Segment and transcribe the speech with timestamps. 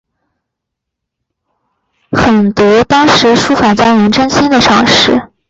[2.11, 5.31] 很得当时书法家颜真卿的赏识。